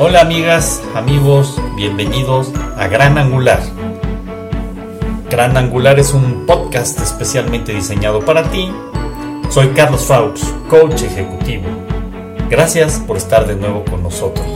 [0.00, 3.60] Hola amigas, amigos, bienvenidos a Gran Angular.
[5.28, 8.70] Gran Angular es un podcast especialmente diseñado para ti.
[9.50, 11.64] Soy Carlos Faux, coach ejecutivo.
[12.48, 14.46] Gracias por estar de nuevo con nosotros.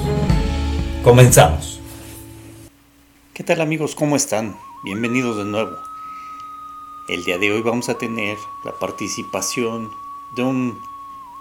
[1.03, 1.81] Comenzamos.
[3.35, 3.97] ¿Qué tal amigos?
[3.97, 4.57] ¿Cómo están?
[4.85, 5.73] Bienvenidos de nuevo.
[7.09, 9.91] El día de hoy vamos a tener la participación
[10.37, 10.79] de un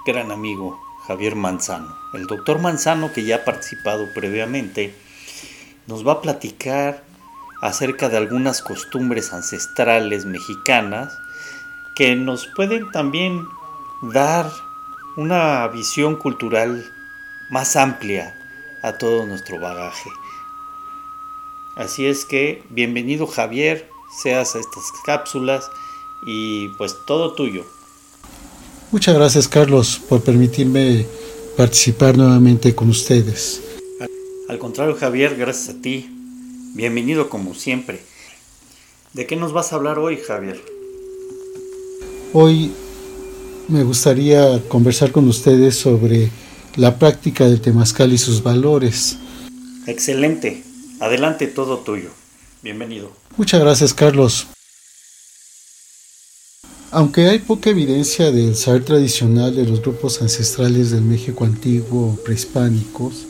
[0.07, 1.95] gran amigo Javier Manzano.
[2.13, 4.95] El doctor Manzano, que ya ha participado previamente,
[5.87, 7.03] nos va a platicar
[7.61, 11.17] acerca de algunas costumbres ancestrales mexicanas
[11.95, 13.45] que nos pueden también
[14.01, 14.51] dar
[15.17, 16.83] una visión cultural
[17.49, 18.33] más amplia
[18.81, 20.09] a todo nuestro bagaje.
[21.75, 23.89] Así es que bienvenido Javier,
[24.21, 25.69] seas a estas cápsulas
[26.25, 27.65] y pues todo tuyo.
[28.91, 31.05] Muchas gracias Carlos por permitirme
[31.55, 33.61] participar nuevamente con ustedes.
[34.49, 36.09] Al contrario Javier, gracias a ti.
[36.73, 38.01] Bienvenido como siempre.
[39.13, 40.61] ¿De qué nos vas a hablar hoy Javier?
[42.33, 42.71] Hoy
[43.69, 46.29] me gustaría conversar con ustedes sobre
[46.75, 49.17] la práctica del temazcal y sus valores.
[49.87, 50.63] Excelente.
[50.99, 52.09] Adelante todo tuyo.
[52.61, 53.09] Bienvenido.
[53.37, 54.47] Muchas gracias Carlos.
[56.93, 63.27] Aunque hay poca evidencia del saber tradicional de los grupos ancestrales del México antiguo prehispánicos,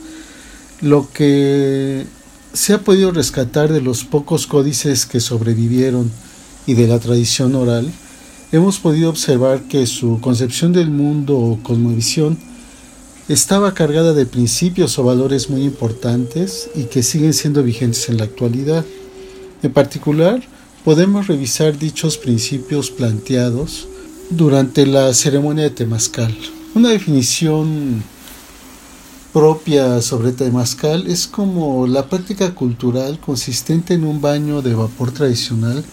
[0.80, 2.04] lo que
[2.52, 6.10] se ha podido rescatar de los pocos códices que sobrevivieron
[6.66, 7.88] y de la tradición oral,
[8.50, 12.38] hemos podido observar que su concepción del mundo o cosmovisión
[13.28, 18.24] estaba cargada de principios o valores muy importantes y que siguen siendo vigentes en la
[18.24, 18.84] actualidad.
[19.62, 20.42] En particular,
[20.84, 23.86] podemos revisar dichos principios planteados
[24.30, 26.36] durante la ceremonia de Temazcal.
[26.74, 28.02] Una definición
[29.32, 35.84] propia sobre Temazcal es como la práctica cultural consistente en un baño de vapor tradicional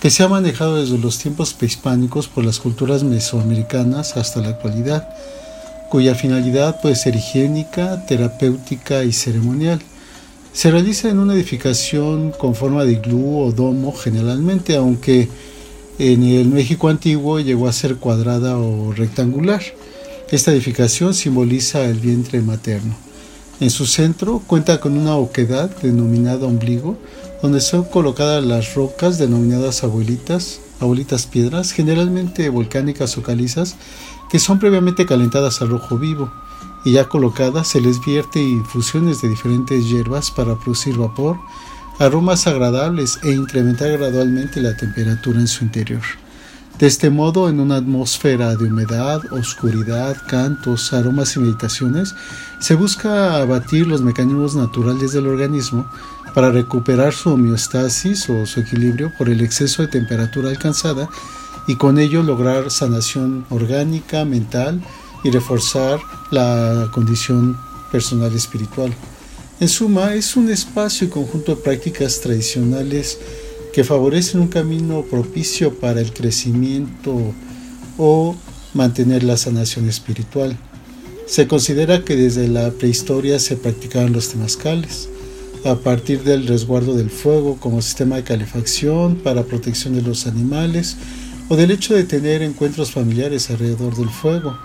[0.00, 5.06] que se ha manejado desde los tiempos prehispánicos por las culturas mesoamericanas hasta la actualidad,
[5.90, 9.82] cuya finalidad puede ser higiénica, terapéutica y ceremonial.
[10.52, 15.28] Se realiza en una edificación con forma de iglú o domo generalmente, aunque
[15.98, 19.62] en el México antiguo llegó a ser cuadrada o rectangular.
[20.30, 22.96] Esta edificación simboliza el vientre materno.
[23.60, 26.98] En su centro cuenta con una oquedad denominada ombligo,
[27.42, 33.76] donde son colocadas las rocas denominadas abuelitas, abuelitas piedras, generalmente volcánicas o calizas,
[34.30, 36.30] que son previamente calentadas al rojo vivo
[36.84, 41.38] y ya colocadas se les vierte infusiones de diferentes hierbas para producir vapor,
[41.98, 46.02] aromas agradables e incrementar gradualmente la temperatura en su interior.
[46.78, 52.14] De este modo, en una atmósfera de humedad, oscuridad, cantos, aromas y meditaciones,
[52.58, 55.84] se busca abatir los mecanismos naturales del organismo
[56.34, 61.10] para recuperar su homeostasis o su equilibrio por el exceso de temperatura alcanzada
[61.66, 64.80] y con ello lograr sanación orgánica, mental,
[65.24, 66.00] y reforzar
[66.30, 67.56] la condición
[67.90, 68.94] personal espiritual.
[69.60, 73.18] En suma, es un espacio y conjunto de prácticas tradicionales
[73.72, 77.34] que favorecen un camino propicio para el crecimiento
[77.98, 78.34] o
[78.74, 80.56] mantener la sanación espiritual.
[81.26, 85.08] Se considera que desde la prehistoria se practicaban los temazcales,
[85.64, 90.96] a partir del resguardo del fuego como sistema de calefacción para protección de los animales
[91.48, 94.56] o del hecho de tener encuentros familiares alrededor del fuego.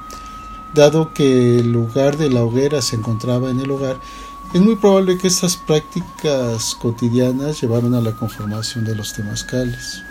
[0.76, 3.98] Dado que el lugar de la hoguera se encontraba en el hogar,
[4.54, 10.04] es muy probable que estas prácticas cotidianas llevaron a la conformación de los temazcales.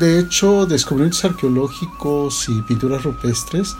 [0.00, 3.76] De hecho, descubrimientos arqueológicos y pinturas rupestres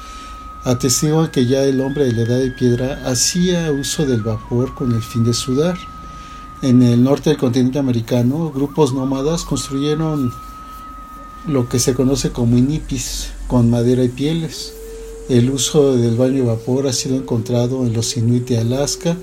[0.62, 4.92] atestiguan que ya el hombre de la edad de piedra hacía uso del vapor con
[4.92, 5.76] el fin de sudar.
[6.62, 10.30] En el norte del continente americano, grupos nómadas construyeron
[11.46, 14.74] lo que se conoce como inipis, con madera y pieles.
[15.30, 19.16] El uso del baño de vapor ha sido encontrado en los Inuit de Alaska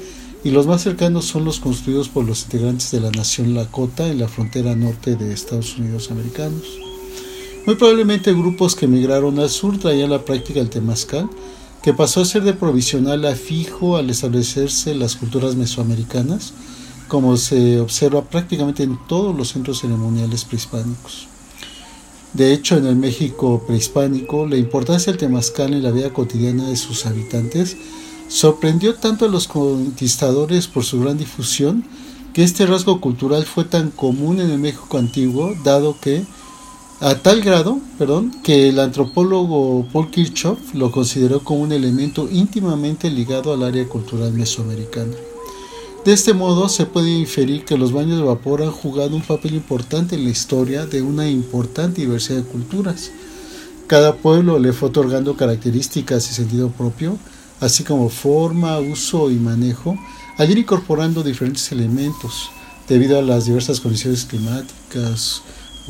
[0.43, 4.17] y los más cercanos son los construidos por los integrantes de la nación Lakota en
[4.17, 6.63] la frontera norte de Estados Unidos americanos.
[7.67, 11.29] Muy probablemente grupos que emigraron al sur traían la práctica del temazcal,
[11.83, 16.53] que pasó a ser de provisional a fijo al establecerse las culturas mesoamericanas,
[17.07, 21.27] como se observa prácticamente en todos los centros ceremoniales prehispánicos.
[22.33, 26.75] De hecho, en el México prehispánico, la importancia del temazcal en la vida cotidiana de
[26.75, 27.77] sus habitantes
[28.27, 31.85] sorprendió tanto a los conquistadores por su gran difusión
[32.33, 36.23] que este rasgo cultural fue tan común en el México antiguo, dado que
[36.99, 43.09] a tal grado perdón, que el antropólogo Paul Kirchhoff lo consideró como un elemento íntimamente
[43.09, 45.13] ligado al área cultural mesoamericana.
[46.07, 49.55] De este modo se puede inferir que los baños de vapor han jugado un papel
[49.55, 53.11] importante en la historia de una importante diversidad de culturas.
[53.87, 57.17] Cada pueblo le fue otorgando características y sentido propio,
[57.59, 59.97] así como forma, uso y manejo,
[60.37, 62.51] al incorporando diferentes elementos
[62.87, 65.41] debido a las diversas condiciones climáticas,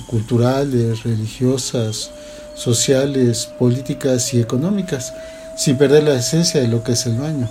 [0.07, 2.09] culturales, religiosas,
[2.55, 5.13] sociales, políticas y económicas,
[5.59, 7.47] sin perder la esencia de lo que es el baño.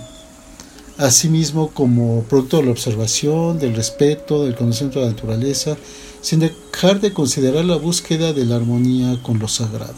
[0.97, 5.77] Asimismo, como producto de la observación, del respeto, del conocimiento de la naturaleza,
[6.21, 9.93] sin dejar de considerar la búsqueda de la armonía con lo sagrado.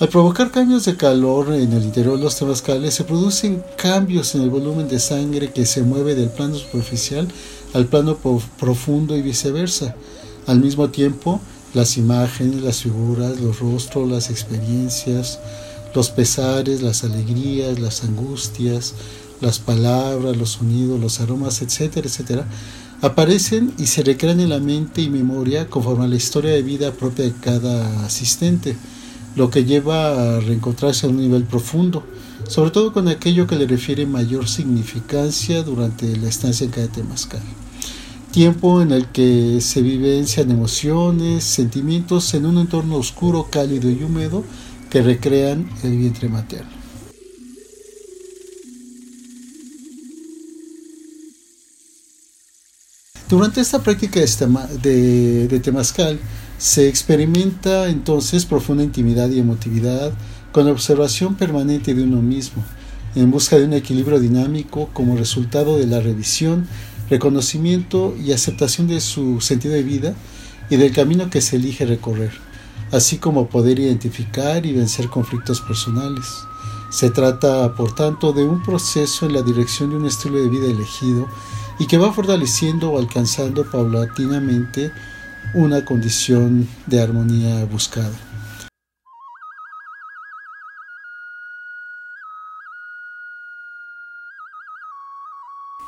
[0.00, 4.42] Al provocar cambios de calor en el interior de los temazcales, se producen cambios en
[4.42, 7.28] el volumen de sangre que se mueve del plano superficial
[7.74, 8.18] al plano
[8.58, 9.94] profundo y viceversa.
[10.46, 11.38] Al mismo tiempo,
[11.74, 15.38] las imágenes, las figuras, los rostros, las experiencias,
[15.94, 18.94] los pesares, las alegrías, las angustias,
[19.40, 22.46] las palabras, los sonidos, los aromas, etcétera, etcétera,
[23.02, 26.92] aparecen y se recrean en la mente y memoria conforme a la historia de vida
[26.92, 28.76] propia de cada asistente
[29.36, 32.02] lo que lleva a reencontrarse a un nivel profundo,
[32.48, 37.40] sobre todo con aquello que le refiere mayor significancia durante la estancia en cada temazcal.
[38.32, 44.44] Tiempo en el que se vivencian emociones, sentimientos en un entorno oscuro, cálido y húmedo
[44.90, 46.80] que recrean el vientre materno.
[53.30, 56.18] Durante esta práctica de, de, temazcal
[56.58, 60.12] se experimenta entonces profunda intimidad y emotividad
[60.50, 62.64] con la observación permanente de uno mismo,
[63.14, 66.66] en busca de un equilibrio dinámico como resultado de la revisión,
[67.08, 70.14] reconocimiento y aceptación de su sentido de vida
[70.68, 72.32] y del camino que se elige recorrer,
[72.92, 76.44] así como poder identificar y vencer conflictos personales.
[76.90, 80.66] Se trata, por tanto, de un proceso en la dirección de un estilo de vida
[80.66, 81.28] elegido
[81.78, 84.92] y que va fortaleciendo o alcanzando paulatinamente
[85.54, 88.10] una condición de armonía buscada.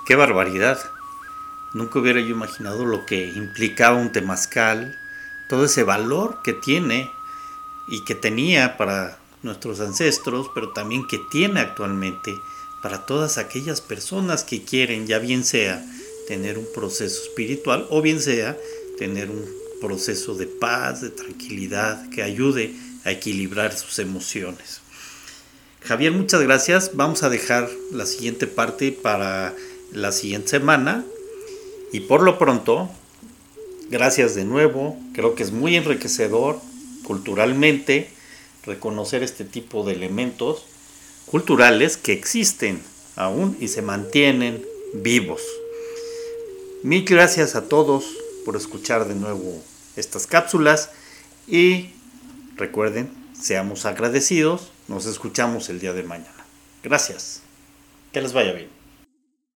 [0.07, 0.79] ¡Qué barbaridad!
[1.75, 4.99] Nunca hubiera yo imaginado lo que implicaba un temazcal,
[5.53, 7.11] todo ese valor que tiene
[7.87, 12.35] y que tenía para nuestros ancestros, pero también que tiene actualmente
[12.81, 15.85] para todas aquellas personas que quieren, ya bien sea
[16.27, 18.57] tener un proceso espiritual o bien sea
[18.97, 19.45] tener un
[19.79, 22.75] proceso de paz, de tranquilidad, que ayude
[23.05, 24.81] a equilibrar sus emociones.
[25.83, 26.93] Javier, muchas gracias.
[26.95, 29.55] Vamos a dejar la siguiente parte para
[29.93, 31.05] la siguiente semana.
[31.93, 32.91] Y por lo pronto,
[33.91, 34.97] gracias de nuevo.
[35.13, 36.61] Creo que es muy enriquecedor
[37.05, 38.11] culturalmente
[38.65, 40.65] reconocer este tipo de elementos
[41.27, 42.83] culturales que existen
[43.17, 44.65] aún y se mantienen
[44.95, 45.43] vivos.
[46.83, 48.05] Mil gracias a todos
[48.45, 49.63] por escuchar de nuevo
[49.97, 50.91] estas cápsulas
[51.47, 51.91] y
[52.57, 56.45] recuerden, seamos agradecidos, nos escuchamos el día de mañana.
[56.83, 57.43] Gracias,
[58.13, 58.82] que les vaya bien.